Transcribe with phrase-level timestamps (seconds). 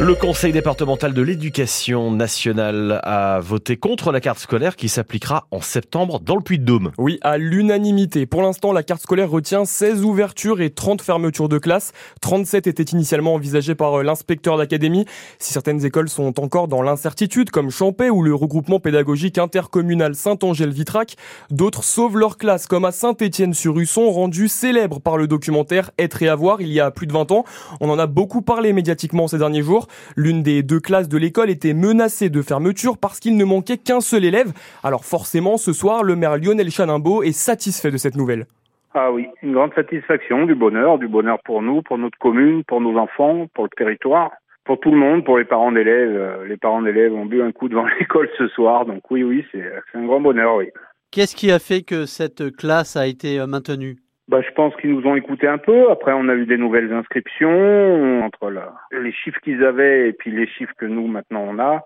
[0.00, 5.60] Le Conseil départemental de l'éducation nationale a voté contre la carte scolaire qui s'appliquera en
[5.60, 6.92] septembre dans le Puy-de-Dôme.
[6.98, 8.24] Oui, à l'unanimité.
[8.24, 11.90] Pour l'instant, la carte scolaire retient 16 ouvertures et 30 fermetures de classe.
[12.20, 15.04] 37 étaient initialement envisagées par euh, l'inspecteur d'académie.
[15.40, 21.16] Si certaines écoles sont encore dans l'incertitude, comme Champais ou le regroupement pédagogique intercommunal Saint-Angèle-Vitrac,
[21.50, 26.60] d'autres sauvent leur classe, comme à Saint-Étienne-sur-Usson, rendu célèbre par le documentaire Être et avoir
[26.60, 27.44] il y a plus de 20 ans.
[27.80, 29.87] On en a beaucoup parlé médiatiquement ces derniers jours.
[30.16, 34.00] L'une des deux classes de l'école était menacée de fermeture parce qu'il ne manquait qu'un
[34.00, 34.52] seul élève.
[34.82, 38.46] Alors forcément, ce soir, le maire Lionel Chanimbo est satisfait de cette nouvelle.
[38.94, 42.80] Ah oui, une grande satisfaction, du bonheur, du bonheur pour nous, pour notre commune, pour
[42.80, 44.32] nos enfants, pour le territoire,
[44.64, 46.16] pour tout le monde, pour les parents d'élèves.
[46.16, 49.44] Euh, les parents d'élèves ont bu un coup devant l'école ce soir, donc oui, oui,
[49.52, 49.62] c'est
[49.94, 50.70] un grand bonheur, oui.
[51.10, 53.98] Qu'est-ce qui a fait que cette classe a été euh, maintenue?
[54.28, 55.90] Bah, je pense qu'ils nous ont écouté un peu.
[55.90, 58.22] Après, on a eu des nouvelles inscriptions.
[58.22, 58.52] Entre
[58.92, 61.84] les chiffres qu'ils avaient et puis les chiffres que nous, maintenant, on a,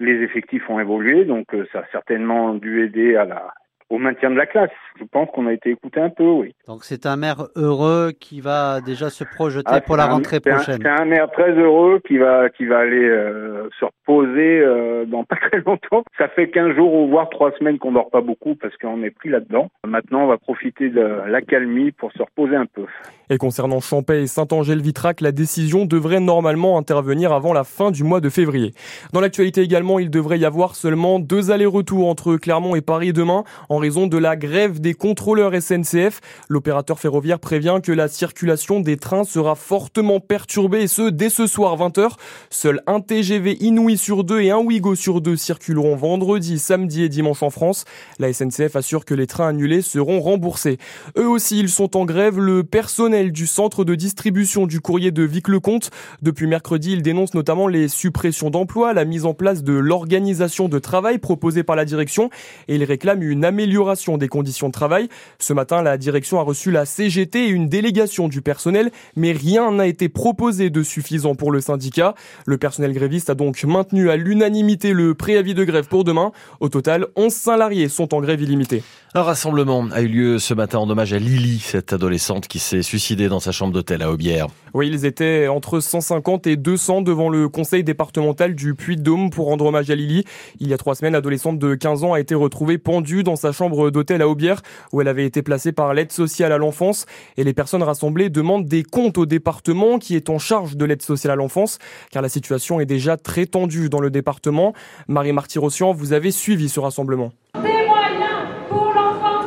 [0.00, 1.24] les effectifs ont évolué.
[1.24, 3.54] Donc, euh, ça a certainement dû aider à la,
[3.92, 4.70] au maintien de la classe.
[4.98, 6.54] Je pense qu'on a été écouté un peu, oui.
[6.66, 10.78] Donc c'est un maire heureux qui va déjà se projeter ah, pour la rentrée prochaine.
[10.82, 15.24] C'est un, maire très heureux qui va qui va aller euh, se reposer euh, dans
[15.24, 16.04] pas très longtemps.
[16.16, 19.10] Ça fait 15 jours ou voire 3 semaines qu'on dort pas beaucoup parce qu'on est
[19.10, 19.70] pris là-dedans.
[19.86, 22.84] Maintenant, on va profiter de l'accalmie pour se reposer un peu.
[23.30, 28.20] Et concernant Champais et Saint-Angèle-Vitrac, la décision devrait normalement intervenir avant la fin du mois
[28.20, 28.72] de février.
[29.12, 33.44] Dans l'actualité également, il devrait y avoir seulement deux allers-retours entre Clermont et Paris demain
[33.68, 36.20] en raison de la grève des contrôleurs SNCF.
[36.48, 41.48] L'opérateur ferroviaire prévient que la circulation des trains sera fortement perturbée et ce dès ce
[41.48, 42.12] soir 20h.
[42.48, 47.08] Seul un TGV Inouï sur deux et un Ouigo sur deux circuleront vendredi, samedi et
[47.08, 47.84] dimanche en France.
[48.20, 50.78] La SNCF assure que les trains annulés seront remboursés.
[51.18, 52.38] Eux aussi, ils sont en grève.
[52.38, 55.90] Le personnel du centre de distribution du courrier de Vic-le-Comte.
[56.22, 60.78] Depuis mercredi, ils dénoncent notamment les suppressions d'emplois, la mise en place de l'organisation de
[60.78, 62.30] travail proposée par la direction
[62.68, 63.71] et ils réclament une amélioration
[64.18, 65.08] des conditions de travail.
[65.38, 69.72] Ce matin, la direction a reçu la CGT et une délégation du personnel, mais rien
[69.72, 72.14] n'a été proposé de suffisant pour le syndicat.
[72.46, 76.32] Le personnel gréviste a donc maintenu à l'unanimité le préavis de grève pour demain.
[76.60, 78.82] Au total, 11 salariés sont en grève illimitée.
[79.14, 82.80] Un rassemblement a eu lieu ce matin en hommage à Lily, cette adolescente qui s'est
[82.80, 84.46] suicidée dans sa chambre d'hôtel à Aubière.
[84.72, 89.66] Oui, ils étaient entre 150 et 200 devant le conseil départemental du Puy-de-Dôme pour rendre
[89.66, 90.24] hommage à Lily.
[90.60, 93.51] Il y a trois semaines, l'adolescente de 15 ans a été retrouvée pendue dans sa
[93.52, 97.06] chambre d'hôtel à Aubière où elle avait été placée par l'aide sociale à l'enfance.
[97.36, 101.02] Et les personnes rassemblées demandent des comptes au département qui est en charge de l'aide
[101.02, 101.78] sociale à l'enfance
[102.10, 104.72] car la situation est déjà très tendue dans le département.
[105.08, 107.32] Marie Martyrossian, vous avez suivi ce rassemblement.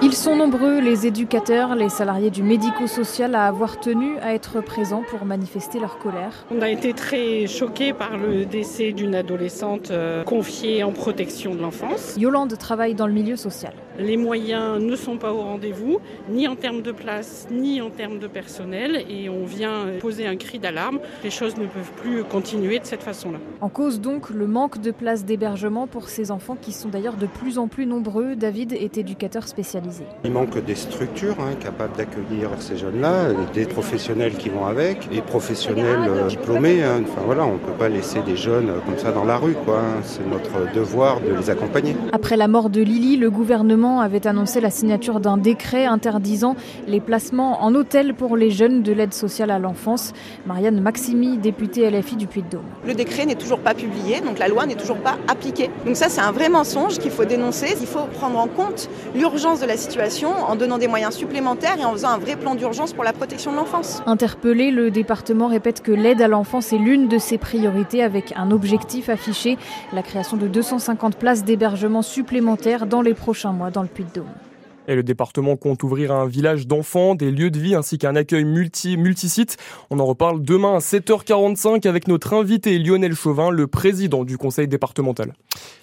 [0.05, 5.01] Ils sont nombreux, les éducateurs, les salariés du médico-social, à avoir tenu à être présents
[5.01, 6.45] pour manifester leur colère.
[6.51, 11.61] On a été très choqués par le décès d'une adolescente euh, confiée en protection de
[11.61, 12.13] l'enfance.
[12.17, 13.73] Yolande travaille dans le milieu social.
[13.97, 18.19] Les moyens ne sont pas au rendez-vous, ni en termes de place, ni en termes
[18.19, 20.99] de personnel, et on vient poser un cri d'alarme.
[21.23, 23.39] Les choses ne peuvent plus continuer de cette façon-là.
[23.61, 27.25] En cause donc le manque de places d'hébergement pour ces enfants qui sont d'ailleurs de
[27.25, 28.35] plus en plus nombreux.
[28.35, 30.03] David est éducateur spécialisé.
[30.25, 35.21] Il manque des structures hein, capables d'accueillir ces jeunes-là, des professionnels qui vont avec, des
[35.21, 36.83] professionnels euh, diplômés.
[36.83, 37.01] Hein.
[37.03, 39.55] Enfin voilà, on ne peut pas laisser des jeunes comme ça dans la rue.
[39.65, 39.79] Quoi.
[39.79, 40.01] Hein.
[40.03, 41.95] C'est notre devoir de les accompagner.
[42.11, 46.55] Après la mort de Lily, le gouvernement avait annoncé la signature d'un décret interdisant
[46.87, 50.13] les placements en hôtel pour les jeunes de l'aide sociale à l'enfance.
[50.45, 52.65] Marianne Maximi, députée LFI du Puy-de-Dôme.
[52.85, 55.69] Le décret n'est toujours pas publié, donc la loi n'est toujours pas appliquée.
[55.85, 57.75] Donc ça, c'est un vrai mensonge qu'il faut dénoncer.
[57.79, 61.85] Il faut prendre en compte l'urgence de la situation en donnant des moyens supplémentaires et
[61.85, 64.01] en faisant un vrai plan d'urgence pour la protection de l'enfance.
[64.05, 68.51] Interpellé, le département répète que l'aide à l'enfance est l'une de ses priorités avec un
[68.51, 69.57] objectif affiché,
[69.93, 74.54] la création de 250 places d'hébergement supplémentaires dans les prochains mois dans le Puy-de-Dôme.
[74.87, 78.45] Et le département compte ouvrir un village d'enfants, des lieux de vie ainsi qu'un accueil
[78.45, 79.57] multi, multisite.
[79.89, 84.67] On en reparle demain à 7h45 avec notre invité Lionel Chauvin, le président du conseil
[84.67, 85.33] départemental.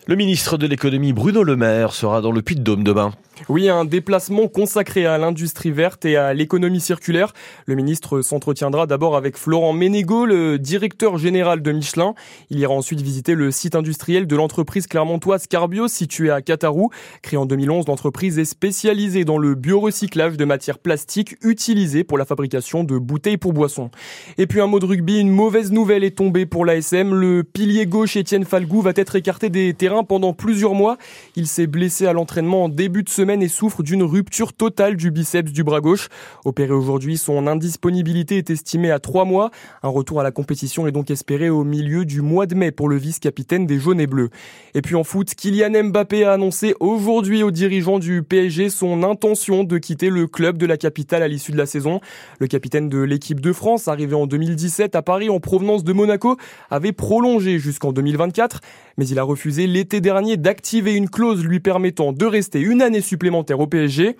[0.06, 3.12] Le ministre de l'économie Bruno Le Maire sera dans le Puy-de-Dôme demain.
[3.49, 7.32] Oui, un déplacement consacré à l'industrie verte et à l'économie circulaire.
[7.66, 12.14] Le ministre s'entretiendra d'abord avec Florent Ménégo, le directeur général de Michelin.
[12.50, 16.90] Il ira ensuite visiter le site industriel de l'entreprise clermontoise Carbio situé à Catarou.
[17.22, 22.27] Créée en 2011, l'entreprise est spécialisée dans le biorecyclage de matières plastiques utilisées pour la
[22.27, 23.91] fabrication de bouteilles pour boissons.
[24.37, 27.15] Et puis un mot de rugby, une mauvaise nouvelle est tombée pour l'ASM.
[27.15, 30.99] Le pilier gauche Étienne Falgou va être écarté des terrains pendant plusieurs mois.
[31.37, 35.11] Il s'est blessé à l'entraînement en début de semaine et souffre d'une rupture totale du
[35.11, 36.11] biceps du bras gauche.
[36.44, 39.50] Opéré aujourd'hui, son indisponibilité est estimée à trois mois.
[39.83, 42.91] Un retour à la compétition est donc espéré au milieu du mois de mai pour
[42.91, 44.29] le vice-capitaine des jaunes et bleus.
[44.75, 49.62] Et puis en foot, Kylian Mbappé a annoncé aujourd'hui aux dirigeants du PSG son intention
[49.62, 52.00] de quitter le club de la capitale à l'issue de la saison.
[52.40, 56.37] Le capitaine de l'équipe de France, arrivé en 2017 à Paris en provenance de Monaco,
[56.69, 58.61] avait prolongé jusqu'en 2024,
[58.99, 63.02] mais il a refusé l'été dernier d'activer une clause lui permettant de rester une année
[63.02, 64.17] supplémentaire au PSG.